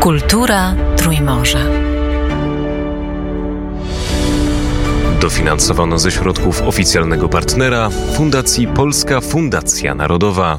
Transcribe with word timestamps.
Kultura 0.00 0.74
Trójmorza. 0.96 1.58
Dofinansowano 5.20 5.98
ze 5.98 6.10
środków 6.10 6.62
oficjalnego 6.62 7.28
partnera 7.28 7.90
Fundacji 7.90 8.66
Polska 8.66 9.20
Fundacja 9.20 9.94
Narodowa. 9.94 10.58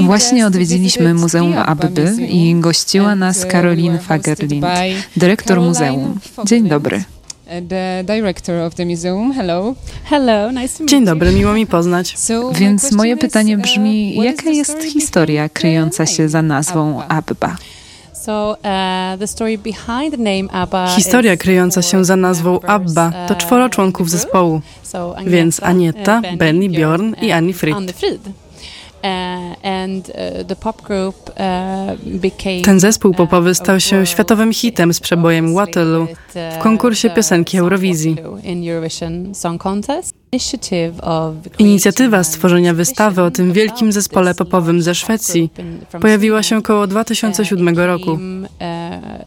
Właśnie 0.00 0.46
odwiedziliśmy 0.46 1.14
Muzeum 1.14 1.54
Abby 1.58 2.16
i 2.28 2.54
gościła 2.60 3.14
nas 3.14 3.46
Caroline 3.46 3.98
Fagerlind, 3.98 4.66
dyrektor 5.16 5.60
muzeum. 5.60 6.18
Dzień 6.44 6.68
dobry. 6.68 7.04
Dzień 10.86 11.04
dobry, 11.04 11.32
miło 11.32 11.52
mi 11.52 11.66
poznać. 11.66 12.14
Więc 12.60 12.92
moje 12.92 13.16
pytanie 13.16 13.58
brzmi, 13.58 14.14
jaka 14.24 14.50
jest 14.50 14.82
historia 14.82 15.48
kryjąca 15.48 16.06
się 16.06 16.28
za 16.28 16.42
nazwą 16.42 17.02
Abba? 17.08 17.56
Historia 20.96 21.36
kryjąca 21.36 21.82
się 21.82 22.04
za 22.04 22.16
nazwą 22.16 22.60
ABBA 22.60 23.12
to 23.28 23.34
czworo 23.34 23.68
członków 23.68 24.10
zespołu, 24.10 24.60
więc 25.26 25.62
Anieta, 25.62 26.22
Benny, 26.36 26.68
Bjorn 26.68 27.14
i 27.22 27.32
Annie 27.32 27.54
Fried. 27.54 27.76
Ten 32.64 32.80
zespół 32.80 33.14
popowy 33.14 33.54
stał 33.54 33.80
się 33.80 34.06
światowym 34.06 34.52
hitem 34.52 34.94
z 34.94 35.00
przebojem 35.00 35.54
Waterloo 35.54 36.06
w 36.58 36.62
konkursie 36.62 37.10
piosenki 37.10 37.58
Eurowizji. 37.58 38.16
Inicjatywa 41.58 42.24
stworzenia 42.24 42.74
wystawy 42.74 43.22
o 43.22 43.30
tym 43.30 43.52
wielkim 43.52 43.92
zespole 43.92 44.34
popowym 44.34 44.82
ze 44.82 44.94
Szwecji 44.94 45.50
pojawiła 46.00 46.42
się 46.42 46.56
około 46.56 46.86
2007 46.86 47.78
roku. 47.78 48.18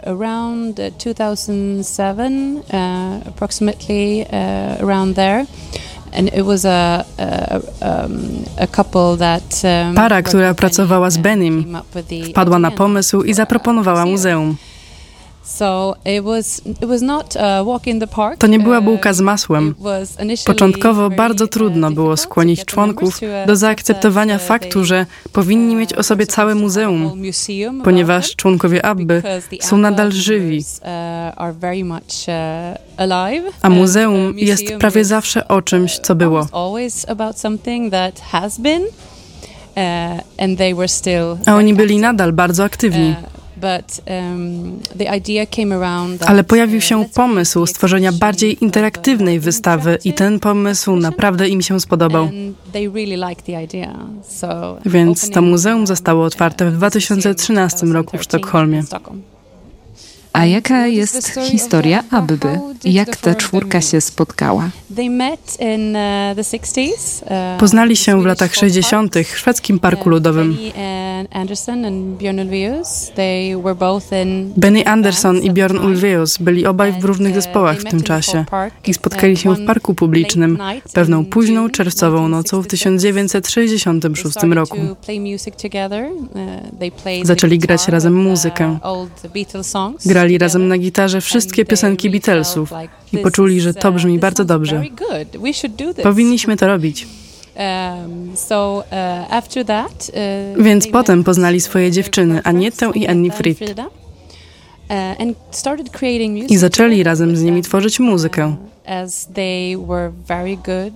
Around 0.06 0.76
2007, 0.76 2.62
approximately 3.28 4.26
around 4.82 5.16
there. 5.16 5.46
Para, 9.96 10.22
która 10.22 10.54
pracowała 10.54 11.10
z 11.10 11.18
Benim, 11.18 11.78
wpadła 12.30 12.60
na 12.60 12.72
pomysł 12.72 13.22
i 13.22 13.34
zaproponowała 13.34 14.06
muzeum. 14.06 14.56
To 18.38 18.48
nie 18.48 18.60
była 18.60 18.82
bułka 18.82 19.14
z 19.14 19.22
masłem. 19.22 19.76
Początkowo 20.46 21.10
bardzo 21.10 21.48
trudno 21.48 21.92
było 21.92 22.18
skłonić 22.18 22.66
członków 22.66 23.20
do 23.48 23.56
zaakceptowania 23.56 24.38
faktu, 24.40 24.86
że 24.86 25.06
powinni 25.34 25.76
mieć 25.76 25.94
o 25.94 26.04
sobie 26.04 26.28
całe 26.28 26.56
muzeum, 26.56 27.22
ponieważ 27.84 28.36
członkowie 28.36 28.86
Abby 28.86 29.24
są 29.62 29.78
nadal 29.78 30.12
żywi. 30.12 30.64
A 33.62 33.70
muzeum 33.70 34.34
jest 34.38 34.64
prawie 34.80 35.06
zawsze 35.06 35.48
o 35.48 35.62
czymś, 35.62 36.00
co 36.00 36.16
było. 36.16 36.48
A 41.46 41.56
oni 41.56 41.74
byli 41.74 41.98
nadal 41.98 42.34
bardzo 42.34 42.64
aktywni. 42.64 43.16
Um, 43.62 44.80
Ale 46.28 46.44
pojawił 46.44 46.82
się 46.82 47.06
pomysł 47.14 47.66
stworzenia 47.66 48.12
bardziej 48.12 48.64
interaktywnej 48.64 49.40
wystawy 49.40 49.98
i 50.04 50.14
ten 50.14 50.40
pomysł 50.40 50.96
naprawdę 50.96 51.50
im 51.50 51.62
się 51.62 51.80
spodobał. 51.80 52.30
Więc 54.86 55.30
to 55.30 55.42
muzeum 55.42 55.88
zostało 55.88 56.26
otwarte 56.26 56.72
w 56.72 56.74
2013 56.74 57.86
roku 57.86 58.18
w 58.18 58.24
Sztokholmie. 58.24 58.84
A 60.36 60.46
jaka 60.46 60.88
jest 60.88 61.40
historia 61.40 62.04
Abby? 62.12 62.60
Jak 62.84 63.18
ta 63.18 63.36
czwórka 63.36 63.82
się 63.82 64.02
spotkała? 64.02 64.70
Poznali 67.60 67.96
się 67.96 68.22
w 68.22 68.26
latach 68.26 68.56
60. 68.56 69.16
w 69.18 69.38
szwedzkim 69.38 69.80
parku 69.80 70.10
ludowym. 70.10 70.58
Benny 74.58 74.88
Anderson 74.88 75.38
i 75.38 75.52
Björn 75.52 75.86
Ulvaeus 75.86 76.38
byli 76.38 76.66
obaj 76.66 76.92
w 76.92 77.06
różnych 77.06 77.36
zespołach 77.36 77.78
w 77.78 77.84
tym 77.84 78.04
czasie 78.04 78.46
i 78.88 78.94
spotkali 78.94 79.38
się 79.38 79.56
w 79.56 79.66
parku 79.66 79.94
publicznym 79.94 80.58
pewną 80.94 81.26
późną 81.26 81.70
czerwcową 81.70 82.28
nocą 82.28 82.62
w 82.62 82.68
1966 82.68 84.36
roku. 84.44 84.78
Zaczęli 87.24 87.60
grać 87.60 87.88
razem 87.88 88.14
muzykę. 88.14 88.78
Grali 90.06 90.25
razem 90.38 90.68
na 90.68 90.78
gitarze 90.78 91.22
wszystkie 91.22 91.66
piosenki 91.66 92.10
Beatlesów 92.10 92.74
i 93.14 93.18
poczuli, 93.18 93.62
że 93.62 93.74
to 93.74 93.92
brzmi 93.92 94.20
bardzo 94.20 94.46
dobrze. 94.46 94.84
Powinniśmy 96.04 96.58
to 96.58 96.68
robić. 96.68 97.08
Więc 100.60 100.88
potem 100.88 101.24
poznali 101.24 101.62
swoje 101.62 101.92
dziewczyny, 101.92 102.42
Anietę 102.44 102.92
i 102.96 103.08
Annie 103.08 103.32
Fried. 103.32 103.60
I 106.50 106.58
zaczęli 106.58 107.04
razem 107.04 107.36
z 107.36 107.44
nimi 107.44 107.62
tworzyć 107.62 108.00
muzykę, 108.00 108.56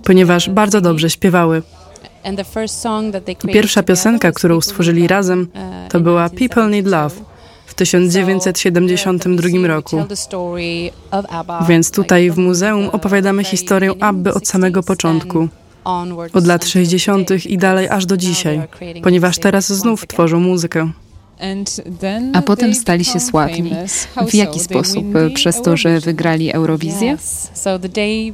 ponieważ 0.04 0.50
bardzo 0.50 0.80
dobrze 0.80 1.10
śpiewały. 1.10 1.62
Pierwsza 3.52 3.82
piosenka, 3.82 4.32
którą 4.32 4.60
stworzyli 4.60 5.08
razem, 5.08 5.48
to 5.88 6.00
była 6.00 6.28
People 6.28 6.68
Need 6.68 6.86
Love 6.86 7.29
1972 7.80 9.66
roku. 9.66 10.04
Więc 11.68 11.90
tutaj 11.90 12.30
w 12.30 12.38
muzeum 12.38 12.88
opowiadamy 12.88 13.44
historię 13.44 13.92
Abby 14.00 14.34
od 14.34 14.48
samego 14.48 14.82
początku 14.82 15.48
od 16.32 16.46
lat 16.46 16.66
60. 16.66 17.46
i 17.46 17.58
dalej 17.58 17.88
aż 17.88 18.06
do 18.06 18.16
dzisiaj, 18.16 18.62
ponieważ 19.02 19.38
teraz 19.38 19.72
znów 19.72 20.06
tworzą 20.06 20.40
muzykę. 20.40 20.90
A 22.32 22.42
potem 22.42 22.74
stali 22.74 23.04
się 23.04 23.20
sławni. 23.20 23.72
W 24.28 24.34
jaki 24.34 24.60
sposób? 24.60 25.04
Przez 25.34 25.62
to, 25.62 25.76
że 25.76 26.00
wygrali 26.00 26.52
Eurowizję? 26.52 27.16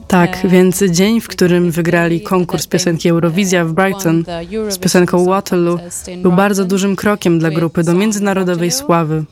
Tak, 0.09 0.39
więc 0.45 0.83
dzień, 0.91 1.21
w 1.21 1.29
którym 1.29 1.71
wygrali 1.71 2.21
konkurs 2.21 2.67
piosenki 2.67 3.09
Eurowizja 3.09 3.65
w 3.65 3.73
Brighton 3.73 4.25
z 4.71 4.79
piosenką 4.79 5.25
Waterloo, 5.25 5.79
był 6.23 6.33
bardzo 6.33 6.65
dużym 6.65 6.97
krokiem 6.97 7.39
dla 7.39 7.51
grupy 7.51 7.83
do 7.83 7.95
międzynarodowej 7.95 8.71
sławy. 8.71 9.25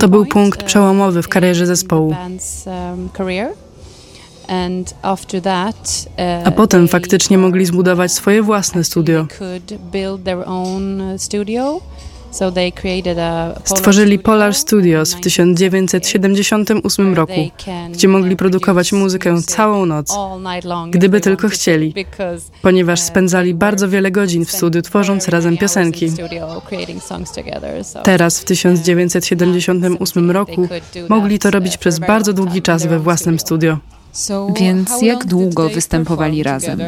To 0.00 0.08
był 0.08 0.26
punkt 0.26 0.62
przełomowy 0.62 1.22
w 1.22 1.28
karierze 1.28 1.66
zespołu. 1.66 2.14
A 6.44 6.50
potem 6.50 6.88
faktycznie 6.88 7.38
mogli 7.38 7.66
zbudować 7.66 8.12
swoje 8.12 8.42
własne 8.42 8.84
studio. 8.84 9.26
Stworzyli 13.64 14.18
Polar 14.18 14.54
Studios 14.54 15.14
w 15.14 15.20
1978 15.20 17.14
roku, 17.14 17.48
gdzie 17.92 18.08
mogli 18.08 18.36
produkować 18.36 18.92
muzykę 18.92 19.42
całą 19.42 19.86
noc, 19.86 20.12
gdyby 20.90 21.20
tylko 21.20 21.48
chcieli, 21.48 21.94
ponieważ 22.62 23.00
spędzali 23.00 23.54
bardzo 23.54 23.88
wiele 23.88 24.10
godzin 24.10 24.44
w 24.44 24.50
studiu 24.50 24.82
tworząc 24.82 25.28
razem 25.28 25.58
piosenki. 25.58 26.06
Teraz, 28.02 28.40
w 28.40 28.44
1978 28.44 30.30
roku, 30.30 30.68
mogli 31.08 31.38
to 31.38 31.50
robić 31.50 31.76
przez 31.76 31.98
bardzo 31.98 32.32
długi 32.32 32.62
czas 32.62 32.86
we 32.86 32.98
własnym 32.98 33.38
studio. 33.38 33.78
Więc 34.60 35.02
jak 35.02 35.24
długo 35.24 35.68
występowali 35.68 36.42
razem? 36.42 36.80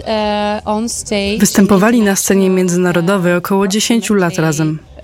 Uh, 0.00 1.40
Występowali 1.40 2.02
na 2.02 2.16
scenie 2.16 2.50
międzynarodowej 2.50 3.34
około 3.34 3.68
10 3.68 4.10
lat 4.10 4.38
razem. 4.38 4.78
Uh, 4.96 5.02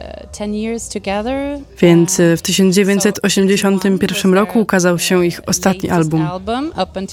Więc 1.80 2.18
uh, 2.18 2.26
w 2.38 2.42
1981 2.42 4.34
roku 4.34 4.60
ukazał 4.60 4.98
się 4.98 5.26
ich 5.26 5.40
ostatni 5.46 5.90
album. 5.90 6.26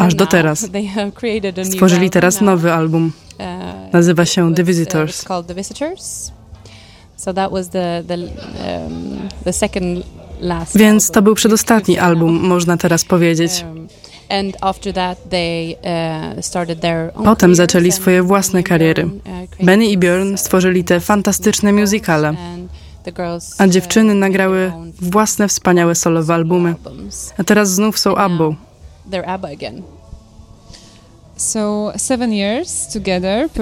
Aż 0.07 0.15
do 0.15 0.25
teraz. 0.25 0.59
Stworzyli 1.71 2.09
teraz 2.09 2.41
nowy 2.41 2.73
album. 2.73 3.11
Nazywa 3.93 4.25
się 4.25 4.55
The 4.55 4.63
Visitors. 4.63 5.25
Więc 10.75 11.12
to 11.12 11.21
był 11.21 11.36
przedostatni 11.36 12.00
album, 12.00 12.39
można 12.47 12.77
teraz 12.77 13.06
powiedzieć. 13.06 13.65
Um, 13.68 13.88
Uh, 17.15 17.24
Potem 17.24 17.56
zaczęli 17.56 17.91
swoje 17.91 18.24
własne 18.24 18.63
kariery. 18.63 19.06
Uh, 19.06 19.65
Benny 19.65 19.86
i 19.86 19.97
Björn 19.97 20.38
stworzyli 20.38 20.83
te 20.83 21.00
fantastyczne 21.00 21.74
musicale. 21.74 22.33
a 23.57 23.68
dziewczyny 23.68 24.15
nagrały 24.15 24.71
własne 25.01 25.47
wspaniałe 25.47 25.95
solowe 25.95 26.33
albumy. 26.33 26.75
A 27.38 27.44
teraz 27.44 27.71
znów 27.71 28.00
są 28.00 28.15
Abbą. 28.15 28.56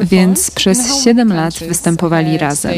Więc 0.03 0.51
przez 0.51 1.03
siedem 1.03 1.33
lat 1.33 1.53
występowali 1.53 2.37
razem. 2.37 2.73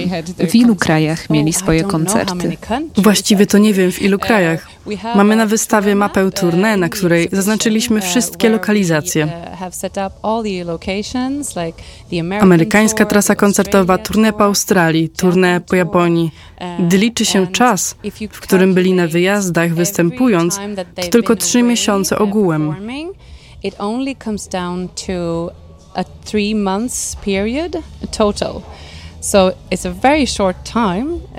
W 0.49 0.55
ilu 0.55 0.75
krajach 0.75 1.29
mieli 1.29 1.53
swoje 1.53 1.83
koncerty? 1.83 2.57
Właściwie 2.97 3.45
to 3.45 3.57
nie 3.57 3.73
wiem 3.73 3.91
w 3.91 4.01
ilu 4.01 4.19
krajach. 4.19 4.67
Mamy 5.15 5.35
na 5.35 5.45
wystawie 5.45 5.95
mapę 5.95 6.31
tournée, 6.31 6.77
na 6.77 6.89
której 6.89 7.29
zaznaczyliśmy 7.31 8.01
wszystkie 8.01 8.49
lokalizacje. 8.49 9.27
Amerykańska 12.41 13.05
trasa 13.05 13.35
koncertowa, 13.35 13.97
tournée 13.97 14.33
po 14.33 14.43
Australii, 14.43 15.09
tournée 15.09 15.59
po 15.59 15.75
Japonii. 15.75 16.31
Gdy 16.79 16.97
liczy 16.97 17.25
się 17.25 17.47
czas, 17.47 17.95
w 18.31 18.39
którym 18.39 18.73
byli 18.73 18.93
na 18.93 19.07
wyjazdach 19.07 19.73
występując, 19.73 20.59
to 20.95 21.07
tylko 21.09 21.35
trzy 21.35 21.63
miesiące 21.63 22.19
ogółem 22.19 22.75
it 23.63 23.75
only 23.79 24.15
comes 24.15 24.47
down 24.47 24.89
to 25.07 25.51
a 25.95 26.03
three 26.25 26.55
months 26.55 27.15
period 27.15 27.77
total. 28.17 28.61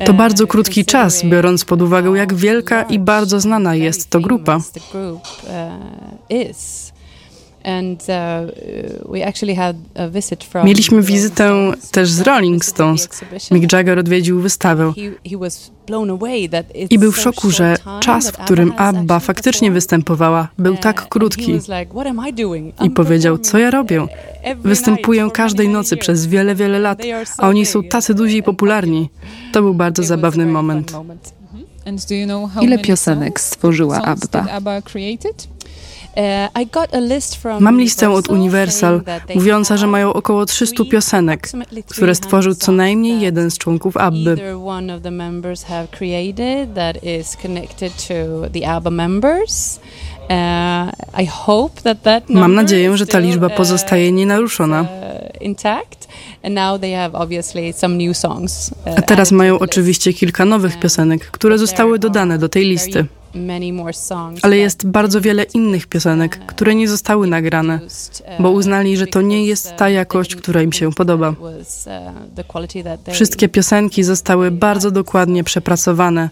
To 0.06 0.12
bardzo 0.12 0.46
krótki 0.46 0.84
czas, 0.84 1.22
biorąc 1.24 1.64
pod 1.64 1.82
uwagę, 1.82 2.10
jak 2.10 2.34
wielka 2.34 2.82
i 2.82 2.98
bardzo 2.98 3.40
znana 3.40 3.74
jest 3.74 4.10
to 4.10 4.20
grupa. 4.20 4.60
Uh, 7.64 7.70
Mieliśmy 10.64 11.02
wizytę 11.02 11.72
też 11.90 12.10
z 12.10 12.20
Rolling 12.20 12.64
Stones. 12.64 13.08
Mick 13.50 13.72
Jagger 13.72 13.98
odwiedził 13.98 14.40
wystawę 14.40 14.92
i 16.90 16.98
był 16.98 17.12
w 17.12 17.18
szoku, 17.18 17.50
że 17.50 17.76
czas, 18.00 18.30
w 18.30 18.36
którym 18.36 18.72
Abba 18.76 19.20
faktycznie 19.20 19.70
występowała, 19.70 20.48
był 20.58 20.76
tak 20.76 21.08
krótki. 21.08 21.58
I 22.82 22.90
powiedział, 22.90 23.38
co 23.38 23.58
ja 23.58 23.70
robię? 23.70 24.06
Występuję 24.56 25.28
każdej 25.32 25.68
nocy 25.68 25.96
przez 25.96 26.26
wiele, 26.26 26.54
wiele 26.54 26.78
lat, 26.78 27.02
a 27.38 27.48
oni 27.48 27.66
są 27.66 27.82
tacy 27.82 28.14
duzi 28.14 28.36
i 28.36 28.42
popularni. 28.42 29.10
To 29.52 29.62
był 29.62 29.74
bardzo 29.74 30.02
zabawny 30.02 30.46
moment. 30.46 30.92
Ile 32.60 32.78
piosenek 32.78 33.40
stworzyła 33.40 34.02
Abba? 34.02 34.60
Uh, 36.16 37.60
Mam 37.60 37.80
listę 37.80 38.10
od 38.10 38.28
Universal, 38.28 39.02
mówiąca, 39.34 39.76
że 39.76 39.86
mają 39.86 40.12
około 40.12 40.46
300 40.46 40.84
piosenek, 40.84 41.48
które 41.88 42.14
stworzył 42.14 42.54
co 42.54 42.72
najmniej 42.72 43.20
jeden 43.20 43.50
z 43.50 43.58
członków 43.58 43.96
ABBY. 43.96 44.36
Mam 52.28 52.54
nadzieję, 52.54 52.96
że 52.96 53.06
ta 53.06 53.18
liczba 53.18 53.46
uh, 53.46 53.54
pozostaje 53.54 54.12
nienaruszona. 54.12 54.80
Uh, 54.80 54.88
A 58.96 59.02
teraz 59.02 59.32
mają 59.32 59.58
oczywiście 59.58 60.12
kilka 60.12 60.44
nowych 60.44 60.80
piosenek, 60.80 61.30
które 61.30 61.58
zostały 61.58 61.98
dodane 61.98 62.38
do 62.38 62.48
tej 62.48 62.64
listy. 62.64 63.06
Ale 64.42 64.56
jest 64.56 64.86
bardzo 64.86 65.20
wiele 65.20 65.42
innych 65.42 65.86
piosenek, 65.86 66.46
które 66.46 66.74
nie 66.74 66.88
zostały 66.88 67.26
nagrane, 67.26 67.80
bo 68.38 68.50
uznali, 68.50 68.96
że 68.96 69.06
to 69.06 69.20
nie 69.22 69.46
jest 69.46 69.76
ta 69.76 69.90
jakość, 69.90 70.36
która 70.36 70.62
im 70.62 70.72
się 70.72 70.92
podoba. 70.92 71.34
Wszystkie 73.12 73.48
piosenki 73.48 74.04
zostały 74.04 74.50
bardzo 74.50 74.90
dokładnie 74.90 75.44
przepracowane. 75.44 76.30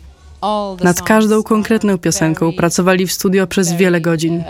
Nad 0.85 1.03
każdą 1.03 1.43
konkretną 1.43 1.99
piosenką 1.99 2.53
pracowali 2.53 3.07
w 3.07 3.13
studio 3.13 3.47
przez 3.47 3.73
wiele 3.73 4.01
godzin. 4.01 4.45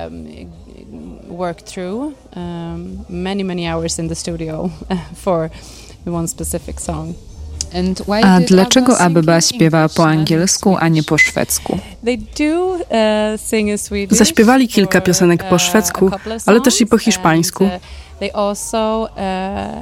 through 1.64 2.14
um, 2.36 2.98
many, 3.08 3.44
many 3.44 3.64
hours 3.64 3.98
in 3.98 4.08
the 4.08 4.14
studio 4.14 4.70
for 5.24 5.50
one 6.06 6.28
specific 6.28 6.80
song. 6.80 7.14
A 8.22 8.40
dlaczego 8.40 8.98
Abba 8.98 9.40
śpiewa 9.40 9.88
po 9.88 10.06
angielsku, 10.06 10.76
a 10.80 10.88
nie 10.88 11.02
po 11.02 11.18
szwedzku? 11.18 11.78
Uh, 12.04 12.10
Zaśpiewali 14.10 14.68
kilka 14.68 15.00
piosenek 15.00 15.48
po 15.48 15.54
uh, 15.54 15.60
szwedzku, 15.60 16.10
ale 16.46 16.60
też 16.60 16.80
i 16.80 16.86
po 16.86 16.98
hiszpańsku. 16.98 17.68
They 18.20 18.34
also 18.34 19.08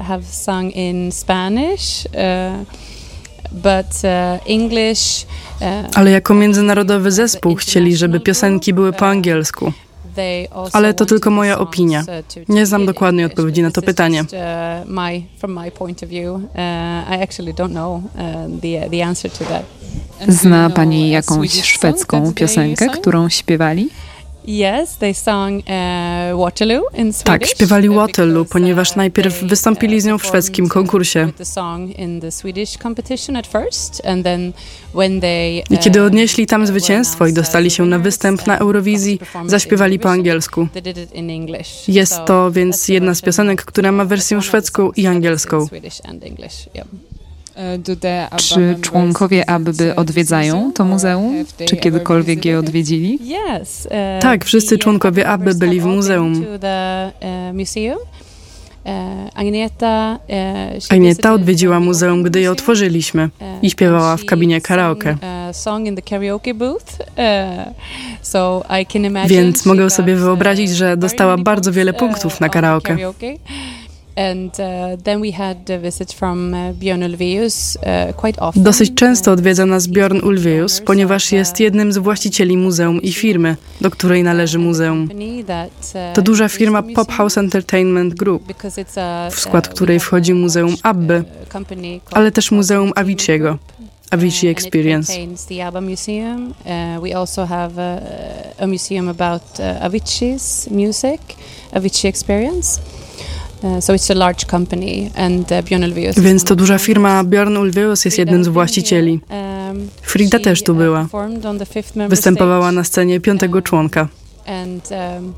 have 0.08 0.22
sung 0.30 0.76
in 0.76 1.12
Spanish, 1.12 2.08
but 3.52 4.02
English. 4.46 5.26
Ale 5.94 6.10
jako 6.10 6.34
międzynarodowy 6.34 7.10
zespół 7.10 7.54
chcieli, 7.54 7.96
żeby 7.96 8.20
piosenki 8.20 8.74
były 8.74 8.92
po 8.92 9.06
angielsku. 9.06 9.72
Ale 10.72 10.94
to 10.94 11.06
tylko 11.06 11.30
moja 11.30 11.58
opinia. 11.58 12.04
Nie 12.48 12.66
znam 12.66 12.86
dokładnej 12.86 13.24
odpowiedzi 13.24 13.62
na 13.62 13.70
to 13.70 13.82
pytanie. 13.82 14.24
Zna 20.28 20.70
Pani 20.70 21.10
jakąś 21.10 21.62
szwedzką 21.62 22.32
piosenkę, 22.34 22.88
którą 22.88 23.28
śpiewali? 23.28 23.88
Tak, 27.25 27.46
śpiewali 27.46 27.88
Waterloo, 27.88 28.44
ponieważ 28.44 28.96
najpierw 28.96 29.43
wystąpili 29.44 30.00
z 30.00 30.04
nią 30.04 30.19
w 30.19 30.26
szwedzkim 30.26 30.69
konkursie. 30.69 31.28
I 35.70 35.78
kiedy 35.78 36.02
odnieśli 36.02 36.46
tam 36.46 36.66
zwycięstwo 36.66 37.26
i 37.26 37.32
dostali 37.32 37.70
się 37.70 37.87
na 37.87 37.98
występ 37.98 38.46
na 38.46 38.58
Eurowizji, 38.58 39.20
zaśpiewali 39.46 39.98
po 39.98 40.10
angielsku. 40.10 40.69
Jest 41.88 42.25
to 42.26 42.50
więc 42.50 42.88
jedna 42.88 43.14
z 43.14 43.22
piosenek, 43.22 43.64
która 43.64 43.92
ma 43.92 44.04
wersję 44.04 44.42
szwedzką 44.42 44.92
i 44.96 45.06
angielską. 45.06 45.66
Czy 48.36 48.76
członkowie 48.80 49.50
ABBY 49.50 49.94
odwiedzają 49.96 50.72
to 50.74 50.84
muzeum? 50.84 51.44
Czy 51.66 51.76
kiedykolwiek 51.76 52.44
je 52.44 52.58
odwiedzili? 52.58 53.18
Tak, 54.20 54.44
wszyscy 54.44 54.78
członkowie 54.78 55.28
ABBY 55.28 55.54
byli 55.54 55.80
w 55.80 55.84
muzeum. 55.84 56.44
Agnieta 60.90 61.32
odwiedziła 61.32 61.80
muzeum, 61.80 62.22
gdy 62.22 62.40
je 62.40 62.50
otworzyliśmy 62.50 63.30
i 63.62 63.70
śpiewała 63.70 64.16
w 64.16 64.24
kabinie 64.24 64.60
karaoke. 64.60 65.16
Więc 69.26 69.66
mogę 69.66 69.90
sobie 69.90 70.16
wyobrazić, 70.16 70.70
że 70.70 70.96
dostała 70.96 71.36
bardzo 71.38 71.72
wiele 71.72 71.92
punktów 71.92 72.40
na 72.40 72.48
karaoke. 72.48 72.96
Dosyć 78.56 78.94
często 78.94 79.32
odwiedza 79.32 79.66
nas 79.66 79.87
Bjorn 79.87 80.20
Ulvaeus, 80.20 80.80
ponieważ 80.80 81.32
jest 81.32 81.61
jednym 81.61 81.92
z 81.92 81.99
właścicieli 81.99 82.56
muzeum 82.56 83.02
i 83.02 83.12
firmy, 83.12 83.56
do 83.80 83.90
której 83.90 84.23
należy 84.23 84.58
muzeum. 84.58 85.08
Uh, 85.11 86.14
to 86.14 86.23
duża 86.23 86.49
firma 86.49 86.82
Pop 86.82 87.12
House 87.12 87.38
Entertainment 87.38 88.14
Group, 88.14 88.52
w 89.30 89.40
skład 89.40 89.68
której 89.68 90.00
wchodzi 90.00 90.35
Muzeum 90.35 90.75
Abby, 90.82 91.25
ale 92.11 92.32
też 92.32 92.50
Muzeum 92.50 92.90
Avicii'ego. 92.90 93.56
Avicii 94.11 94.49
Experience. 94.49 95.12
Uh, 95.12 97.02
we 97.02 97.16
also 97.16 97.46
have 97.46 97.78
a, 97.78 98.00
a 98.62 98.66
museum 98.66 99.08
about 99.08 99.42
uh, 99.58 99.85
Avicii's 99.85 100.70
music, 100.70 101.20
Avicii 101.73 102.08
Experience. 102.08 102.80
Uh, 103.66 103.80
so 103.80 103.94
it's 103.94 104.11
a 104.11 104.14
large 104.14 104.46
company 104.46 105.11
and 105.14 105.52
uh, 105.52 105.62
Björn 105.62 105.85
Ulvaeus 105.85 106.18
Więc 106.18 106.44
to 106.44 106.56
duża 106.56 106.78
firma. 106.78 107.25
Björn 107.25 107.56
Ulvaeus 107.56 108.04
jest 108.04 108.18
jednym 108.18 108.44
z 108.44 108.49
właścicieli. 108.49 109.20
Um, 109.30 109.88
Frida 110.02 110.38
też 110.38 110.62
tu 110.62 110.75
była. 110.75 111.08
Uh, 111.12 112.08
Występowała 112.08 112.73
na 112.73 112.85
scenie 112.85 113.20
piątego 113.20 113.62
członka. 113.62 114.08
Um, 114.49 115.35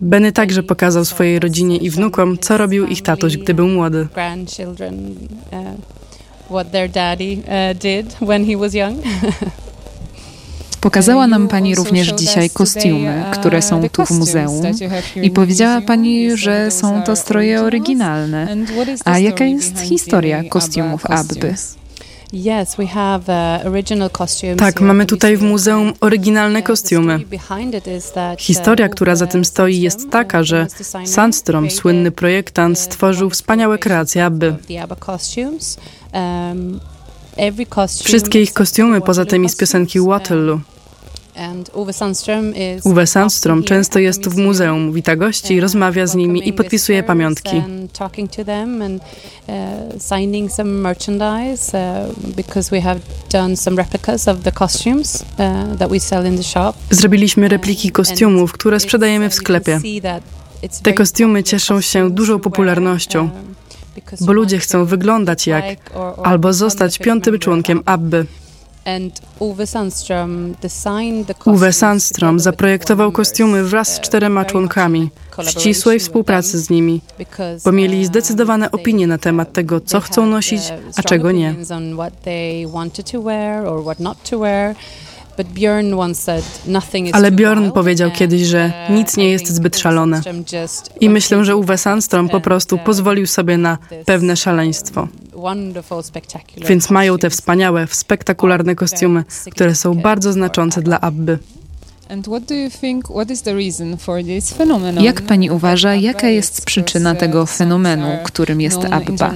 Benny 0.00 0.32
także 0.32 0.62
pokazał 0.62 1.04
swojej 1.04 1.38
rodzinie 1.38 1.76
i 1.76 1.90
wnukom, 1.90 2.38
co 2.38 2.58
robił 2.58 2.86
ich 2.86 3.02
tatuś, 3.02 3.36
gdy 3.36 3.54
był 3.54 3.68
młody. 3.68 4.08
What 6.50 6.72
their 6.72 6.90
daddy 6.90 7.36
did 7.74 8.16
when 8.20 8.46
he 8.46 8.56
was 8.56 8.74
young. 8.74 8.98
Pokazała 10.82 11.26
nam 11.26 11.48
Pani 11.48 11.74
również 11.74 12.08
dzisiaj 12.08 12.50
kostiumy, 12.50 13.24
które 13.32 13.62
są 13.62 13.88
tu 13.88 14.06
w 14.06 14.10
muzeum 14.10 14.64
i 15.22 15.30
powiedziała 15.30 15.80
Pani, 15.80 16.36
że 16.36 16.70
są 16.70 17.02
to 17.02 17.16
stroje 17.16 17.62
oryginalne. 17.62 18.56
A 19.04 19.18
jaka 19.18 19.44
jest 19.44 19.80
historia 19.80 20.44
kostiumów 20.44 21.06
Abby? 21.06 21.54
Tak, 24.56 24.80
mamy 24.80 25.06
tutaj 25.06 25.36
w 25.36 25.42
muzeum 25.42 25.92
oryginalne 26.00 26.62
kostiumy. 26.62 27.20
Historia, 28.38 28.88
która 28.88 29.16
za 29.16 29.26
tym 29.26 29.44
stoi, 29.44 29.80
jest 29.80 30.10
taka, 30.10 30.42
że 30.42 30.66
Sandstrom, 31.04 31.70
słynny 31.70 32.10
projektant, 32.10 32.78
stworzył 32.78 33.30
wspaniałe 33.30 33.78
kreacje 33.78 34.24
Abby. 34.24 34.56
Wszystkie 38.04 38.42
ich 38.42 38.52
kostiumy 38.52 39.00
poza 39.00 39.24
tymi 39.24 39.48
z 39.48 39.56
piosenki 39.56 40.00
Waterloo. 40.00 40.60
Uwe 42.84 43.06
Sandstrom 43.06 43.62
często 43.62 43.98
jest 43.98 44.28
w 44.28 44.36
muzeum, 44.36 44.92
wita 44.92 45.16
gości, 45.16 45.60
rozmawia 45.60 46.06
z 46.06 46.14
nimi 46.14 46.48
i 46.48 46.52
podpisuje 46.52 47.02
pamiątki. 47.02 47.62
Zrobiliśmy 56.90 57.48
repliki 57.48 57.90
kostiumów, 57.90 58.52
które 58.52 58.80
sprzedajemy 58.80 59.30
w 59.30 59.34
sklepie. 59.34 59.80
Te 60.82 60.92
kostiumy 60.92 61.42
cieszą 61.42 61.80
się 61.80 62.10
dużą 62.10 62.38
popularnością, 62.38 63.20
um, 63.20 63.54
bo 64.20 64.32
ludzie 64.32 64.58
chcą 64.58 64.84
wyglądać 64.84 65.46
jak 65.46 65.64
albo 66.22 66.52
zostać 66.52 66.98
piątym 66.98 67.38
członkiem 67.38 67.82
Abby. 67.86 68.26
Uwe 71.44 71.72
Sandstrom 71.72 72.40
zaprojektował 72.40 73.12
kostiumy 73.12 73.64
wraz 73.64 73.94
z 73.94 74.00
czterema 74.00 74.44
członkami, 74.44 75.10
w 75.38 75.50
ścisłej 75.50 76.00
współpracy 76.00 76.58
z 76.58 76.70
nimi, 76.70 77.00
bo 77.64 77.72
mieli 77.72 78.00
uh, 78.00 78.06
zdecydowane 78.06 78.70
opinie 78.70 79.06
na 79.06 79.18
temat 79.18 79.52
tego, 79.52 79.80
co 79.80 80.00
chcą 80.00 80.26
nosić, 80.26 80.62
a 80.96 81.02
czego 81.02 81.32
nie. 81.32 81.54
Ale 87.12 87.30
Bjorn 87.30 87.70
powiedział 87.70 88.10
kiedyś, 88.10 88.42
że 88.42 88.72
uh, 88.88 88.96
nic 88.96 89.16
nie 89.16 89.30
jest 89.30 89.48
zbyt 89.48 89.78
szalone. 89.78 90.20
I 91.00 91.10
myślę, 91.10 91.44
że 91.44 91.56
Uwe 91.56 91.78
Sandstrom 91.78 92.28
po 92.28 92.40
prostu 92.40 92.76
uh, 92.76 92.82
pozwolił 92.82 93.26
sobie 93.26 93.58
na 93.58 93.78
pewne 94.06 94.36
szaleństwo. 94.36 95.08
Więc 96.68 96.90
mają 96.90 97.18
te 97.18 97.30
wspaniałe, 97.30 97.86
spektakularne 97.90 98.74
kostiumy, 98.74 99.24
które 99.52 99.74
są 99.74 99.94
bardzo 99.94 100.32
znaczące 100.32 100.82
dla 100.82 101.00
Abby. 101.00 101.38
Jak 105.00 105.22
pani 105.22 105.50
uważa, 105.50 105.94
jaka 105.94 106.28
jest 106.28 106.64
przyczyna 106.64 107.14
tego 107.14 107.46
fenomenu, 107.46 108.06
którym 108.24 108.60
jest 108.60 108.84
ABBA? 108.90 109.34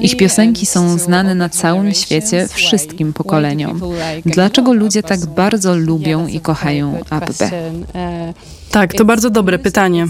Ich 0.00 0.16
piosenki 0.16 0.66
są 0.66 0.98
znane 0.98 1.34
na 1.34 1.48
całym 1.48 1.94
świecie 1.94 2.48
wszystkim 2.48 3.12
pokoleniom. 3.12 3.80
Dlaczego 4.26 4.72
ludzie 4.72 5.02
tak 5.02 5.26
bardzo 5.26 5.76
lubią 5.76 6.26
i 6.26 6.40
kochają 6.40 7.00
ABBA? 7.10 7.50
Tak, 8.70 8.94
to 8.94 9.04
bardzo 9.04 9.30
dobre 9.30 9.58
pytanie. 9.58 10.06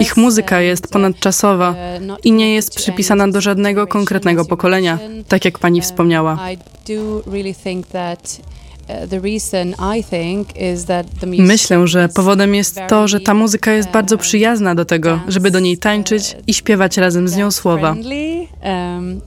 Ich 0.00 0.16
muzyka 0.16 0.60
jest 0.60 0.88
ponadczasowa 0.92 1.74
i 2.24 2.32
nie 2.32 2.54
jest 2.54 2.74
przypisana 2.74 3.28
do 3.28 3.40
żadnego 3.40 3.86
konkretnego 3.86 4.44
pokolenia, 4.44 4.98
tak 5.28 5.44
jak 5.44 5.58
pani 5.58 5.80
wspomniała. 5.80 6.38
Myślę, 11.42 11.86
że 11.86 12.08
powodem 12.08 12.54
jest 12.54 12.80
to, 12.88 13.08
że 13.08 13.20
ta 13.20 13.34
muzyka 13.34 13.72
jest 13.72 13.90
bardzo 13.90 14.18
przyjazna 14.18 14.74
do 14.74 14.84
tego, 14.84 15.20
żeby 15.28 15.50
do 15.50 15.60
niej 15.60 15.78
tańczyć 15.78 16.36
i 16.46 16.54
śpiewać 16.54 16.96
razem 16.96 17.28
z 17.28 17.36
nią 17.36 17.50
słowa. 17.50 17.90
Um, 17.90 19.20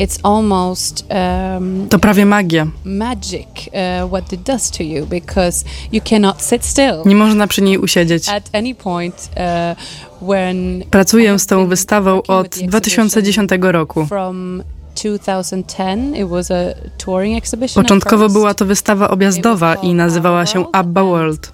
It's 0.00 0.18
almost 0.22 1.04
um, 1.10 1.88
to 1.88 1.98
prawie 1.98 2.26
magia. 2.26 2.66
Magic 2.84 3.46
uh, 3.46 4.08
what 4.08 4.32
it 4.32 4.40
does 4.42 4.70
to 4.70 4.82
you 4.82 5.06
because 5.06 5.64
you 5.92 6.00
cannot 6.00 6.42
sit 6.42 6.64
still. 6.64 7.02
Nie 7.06 7.14
można 7.14 7.46
przy 7.46 7.62
niej 7.62 7.78
usiedzieć. 7.78 8.28
At 8.28 8.50
any 8.52 8.74
point 8.74 9.30
uh, 9.36 10.28
when 10.28 10.84
Pracuję 10.90 11.38
z 11.38 11.46
tą 11.46 11.66
wystawą 11.66 12.22
od 12.22 12.48
2010 12.58 13.50
roku. 13.60 14.06
From 14.06 14.62
2010, 14.94 16.16
it 16.16 16.28
was 16.28 16.50
a 16.50 16.74
touring 16.98 17.38
exhibition 17.38 17.82
Początkowo 17.82 18.28
była 18.28 18.54
to 18.54 18.64
wystawa 18.64 19.10
objazdowa 19.10 19.74
i 19.74 19.94
nazywała 19.94 20.46
się 20.46 20.72
ABBA 20.72 21.04
World. 21.04 21.52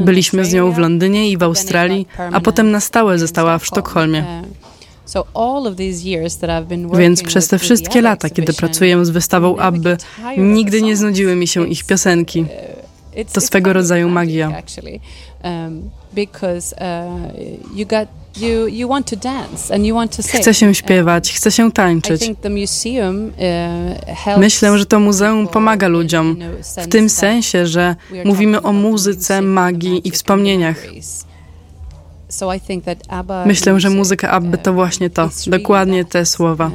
Byliśmy 0.00 0.44
z 0.44 0.52
nią 0.52 0.72
w 0.72 0.78
Londynie 0.78 1.30
i 1.30 1.36
w 1.36 1.42
Australii, 1.42 2.06
a 2.32 2.40
potem 2.40 2.70
na 2.70 2.80
stałe 2.80 3.18
została 3.18 3.58
w 3.58 3.66
Sztokholmie. 3.66 4.42
Więc 6.98 7.22
przez 7.22 7.48
te 7.48 7.58
wszystkie 7.58 8.02
lata, 8.02 8.30
kiedy 8.30 8.52
pracuję 8.52 9.04
z 9.04 9.10
wystawą 9.10 9.56
Abby, 9.56 9.96
nigdy 10.38 10.82
nie 10.82 10.96
znudziły 10.96 11.36
mi 11.36 11.46
się 11.46 11.68
ich 11.68 11.84
piosenki. 11.84 12.46
To 13.32 13.40
swego 13.40 13.72
rodzaju 13.72 14.08
magia. 14.08 14.62
Chcę 20.40 20.54
się 20.54 20.74
śpiewać, 20.74 21.32
chcę 21.32 21.50
się 21.50 21.72
tańczyć. 21.72 22.28
Uh, 22.28 22.36
Myślę, 24.38 24.78
że 24.78 24.86
to 24.86 25.00
muzeum 25.00 25.48
pomaga 25.48 25.88
ludziom 25.88 26.36
w 26.82 26.88
tym 26.88 27.08
sensie, 27.08 27.66
że 27.66 27.96
mówimy 28.24 28.62
o 28.62 28.72
muzyce, 28.72 29.42
magii 29.42 30.08
i 30.08 30.10
wspomnieniach. 30.10 30.76
Myślę, 33.46 33.80
że 33.80 33.90
muzyka 33.90 34.30
Abby 34.30 34.58
to 34.58 34.70
uh, 34.70 34.74
właśnie 34.74 35.10
to, 35.10 35.30
dokładnie 35.46 36.04
te 36.04 36.26
słowa. 36.26 36.66
Uh, 36.66 36.72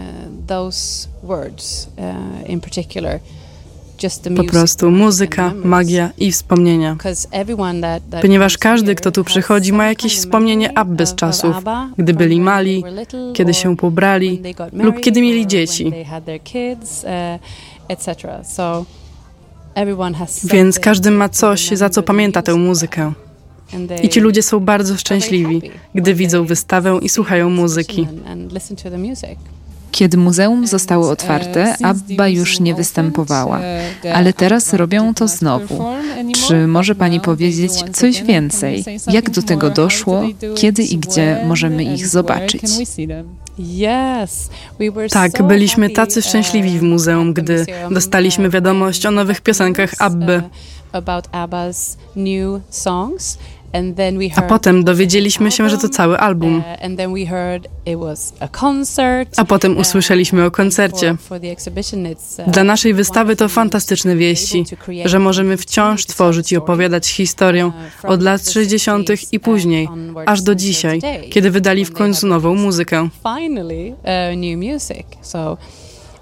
uh, 4.27 4.35
po 4.35 4.43
prostu 4.43 4.91
muzyka, 4.91 5.53
magia 5.63 6.09
i 6.17 6.31
wspomnienia. 6.31 6.97
Ponieważ 8.21 8.57
każdy, 8.57 8.95
kto 8.95 9.11
tu 9.11 9.23
przychodzi, 9.23 9.73
ma 9.73 9.87
jakieś 9.87 10.17
wspomnienie 10.17 10.77
Abby 10.77 11.05
z 11.05 11.15
czasów, 11.15 11.55
gdy 11.97 12.13
byli 12.13 12.41
mali, 12.41 12.83
kiedy 13.33 13.53
się 13.53 13.77
pobrali 13.77 14.41
lub 14.73 14.99
kiedy 14.99 15.21
mieli 15.21 15.47
dzieci. 15.47 15.91
Więc 20.43 20.79
każdy 20.79 21.11
ma 21.11 21.29
coś, 21.29 21.69
za 21.69 21.89
co 21.89 22.03
pamięta 22.03 22.41
tę 22.41 22.55
muzykę. 22.55 23.13
I 24.03 24.09
ci 24.09 24.19
ludzie 24.19 24.43
są 24.43 24.59
bardzo 24.59 24.97
szczęśliwi, 24.97 25.61
gdy 25.95 26.13
widzą 26.13 26.45
wystawę 26.45 26.99
i 27.01 27.09
słuchają 27.09 27.49
muzyki. 27.49 28.07
Kiedy 29.91 30.17
muzeum 30.17 30.67
zostało 30.67 31.09
otwarte, 31.09 31.75
Abba 31.83 32.27
już 32.27 32.59
nie 32.59 32.75
występowała, 32.75 33.59
ale 34.13 34.33
teraz 34.33 34.73
robią 34.73 35.13
to 35.13 35.27
znowu. 35.27 35.83
Czy 36.47 36.67
może 36.67 36.95
Pani 36.95 37.19
powiedzieć 37.19 37.71
coś 37.93 38.23
więcej? 38.23 38.83
Jak 39.11 39.29
do 39.29 39.41
tego 39.41 39.69
doszło? 39.69 40.23
Kiedy 40.55 40.83
i 40.83 40.97
gdzie 40.97 41.41
możemy 41.47 41.83
ich 41.83 42.07
zobaczyć? 42.07 42.61
Tak, 45.11 45.43
byliśmy 45.43 45.89
tacy 45.89 46.21
szczęśliwi 46.21 46.79
w 46.79 46.81
muzeum, 46.83 47.33
gdy 47.33 47.65
dostaliśmy 47.91 48.49
wiadomość 48.49 49.05
o 49.05 49.11
nowych 49.11 49.41
piosenkach 49.41 49.93
Abby. 49.99 50.41
A 54.35 54.41
potem 54.41 54.83
dowiedzieliśmy 54.83 55.51
się, 55.51 55.69
że 55.69 55.77
to 55.77 55.89
cały 55.89 56.17
album. 56.17 56.57
Uh, 56.57 56.63
A 59.37 59.45
potem 59.45 59.77
usłyszeliśmy 59.77 60.45
o 60.45 60.51
koncercie. 60.51 61.15
Uh, 61.29 62.51
Dla 62.51 62.63
naszej 62.63 62.93
wystawy 62.93 63.35
to 63.35 63.49
fantastyczne 63.49 64.15
wieści, 64.15 64.65
że 65.05 65.19
możemy 65.19 65.57
wciąż 65.57 66.05
tworzyć 66.05 66.51
i 66.51 66.57
opowiadać 66.57 67.07
historię 67.07 67.67
uh, 67.67 68.11
od 68.11 68.21
lat 68.21 68.49
60. 68.49 69.09
i 69.31 69.39
później, 69.39 69.87
aż 70.25 70.41
do 70.41 70.55
dzisiaj, 70.55 71.01
kiedy 71.29 71.51
wydali 71.51 71.85
w 71.85 71.93
końcu 71.93 72.27
nową 72.27 72.55
muzykę. 72.55 73.09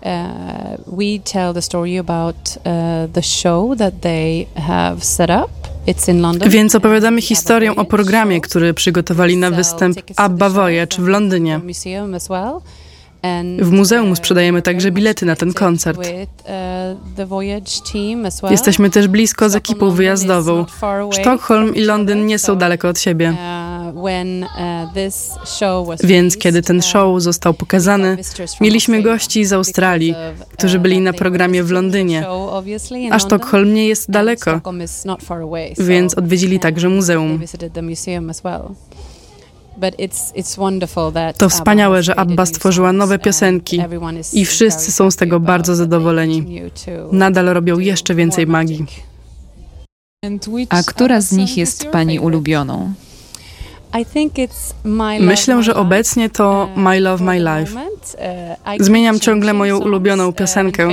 Uh, 0.01 0.77
we 0.87 1.19
tell 1.19 1.53
the 1.53 1.61
story 1.61 1.97
about 1.97 2.57
uh, 2.65 3.07
the 3.13 3.21
show 3.21 3.77
that 3.77 4.01
they 4.01 4.47
have 4.55 5.03
set 5.03 5.29
up. 5.29 5.49
Więc 6.49 6.75
opowiadamy 6.75 7.21
historię 7.21 7.75
o 7.75 7.85
programie, 7.85 8.41
który 8.41 8.73
przygotowali 8.73 9.37
na 9.37 9.51
występ 9.51 9.97
Abba 10.15 10.49
Voyage 10.49 10.97
w 10.97 11.07
Londynie. 11.07 11.61
W 13.59 13.71
muzeum 13.71 14.15
sprzedajemy 14.15 14.61
także 14.61 14.91
bilety 14.91 15.25
na 15.25 15.35
ten 15.35 15.53
koncert. 15.53 15.99
Jesteśmy 18.51 18.89
też 18.89 19.07
blisko 19.07 19.49
z 19.49 19.55
ekipą 19.55 19.91
wyjazdową. 19.91 20.65
Sztokholm 21.11 21.75
i 21.75 21.81
Londyn 21.81 22.25
nie 22.25 22.39
są 22.39 22.55
daleko 22.55 22.87
od 22.87 22.99
siebie. 22.99 23.35
Więc 26.03 26.37
kiedy 26.37 26.61
ten 26.61 26.81
show 26.81 27.21
został 27.21 27.53
pokazany, 27.53 28.17
mieliśmy 28.61 29.01
gości 29.01 29.45
z 29.45 29.53
Australii, 29.53 30.15
którzy 30.51 30.79
byli 30.79 31.01
na 31.01 31.13
programie 31.13 31.63
w 31.63 31.71
Londynie, 31.71 32.25
a 33.11 33.19
Sztokholm 33.19 33.73
nie 33.73 33.87
jest 33.87 34.11
daleko, 34.11 34.61
więc 35.77 36.13
odwiedzili 36.13 36.59
także 36.59 36.89
muzeum. 36.89 37.39
To 41.37 41.49
wspaniałe, 41.49 42.03
że 42.03 42.15
Abba 42.15 42.45
stworzyła 42.45 42.93
nowe 42.93 43.19
piosenki 43.19 43.81
i 44.33 44.45
wszyscy 44.45 44.91
są 44.91 45.11
z 45.11 45.15
tego 45.15 45.39
bardzo 45.39 45.75
zadowoleni. 45.75 46.61
Nadal 47.11 47.45
robią 47.45 47.79
jeszcze 47.79 48.15
więcej 48.15 48.47
magii. 48.47 48.85
A 50.69 50.83
która 50.83 51.21
z 51.21 51.31
nich 51.31 51.57
jest 51.57 51.85
Pani 51.85 52.19
ulubioną? 52.19 52.93
Myślę, 55.19 55.63
że 55.63 55.75
obecnie 55.75 56.29
to 56.29 56.69
My 56.75 56.99
Love 56.99 57.23
My 57.23 57.39
Life. 57.39 57.73
Zmieniam 58.79 59.19
ciągle 59.19 59.53
moją 59.53 59.79
ulubioną 59.79 60.33
piosenkę, 60.33 60.87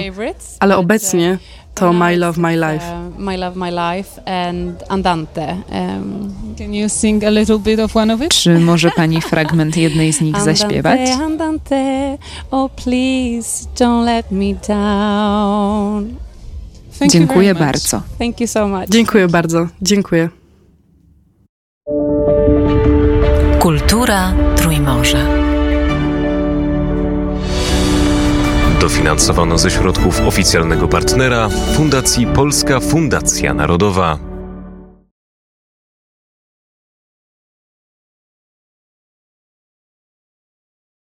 ale 0.60 0.76
obecnie 0.76 1.38
to 1.74 1.92
My 1.92 2.16
Love 2.16 2.40
My 2.40 2.56
Life. 2.56 3.10
My 3.18 3.36
Love 3.36 3.56
My 3.56 3.70
Life 3.70 4.22
and 4.48 4.84
Andante. 4.88 5.56
Can 6.58 6.74
you 6.74 6.88
sing 6.88 7.24
a 7.24 7.30
little 7.30 7.58
bit 7.58 7.80
of 7.80 7.96
one 7.96 8.14
of 8.14 8.22
it? 8.22 8.28
Czy 8.28 8.58
może 8.58 8.90
pani 8.90 9.20
fragment 9.20 9.76
jednej 9.76 10.12
z 10.12 10.20
nich 10.20 10.40
zaśpiewać? 10.40 11.00
Andante, 11.00 11.24
andante, 11.24 12.18
oh 12.50 12.72
please 12.84 13.66
don't 13.78 14.04
let 14.04 14.30
me 14.30 14.54
down. 14.68 16.14
Dziękuję 17.08 17.54
bardzo. 17.54 18.02
Thank 18.18 18.40
you 18.40 18.46
so 18.46 18.68
much. 18.68 18.88
Dziękuję 18.88 19.28
bardzo. 19.28 19.66
Dziękuję. 19.82 20.28
Kultura 23.76 24.32
Trójmorza. 24.56 25.18
Dofinansowano 28.80 29.58
ze 29.58 29.70
środków 29.70 30.20
oficjalnego 30.20 30.88
partnera 30.88 31.48
Fundacji 31.48 32.26
Polska 32.26 32.80
Fundacja 32.80 33.54
Narodowa. 33.54 34.25